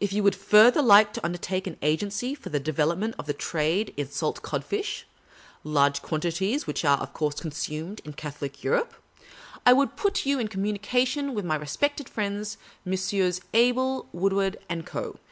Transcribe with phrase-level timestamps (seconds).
[0.00, 3.94] If you would further like to undertake an agency for the development of the trade
[3.96, 5.06] in salt codfish
[5.62, 8.92] (large quantities of which are, of course, consumed in Catholic Europe),
[9.64, 13.40] I could put you into communication with my respected friends, Messrs.
[13.54, 15.20] Abel Wood ward & Co.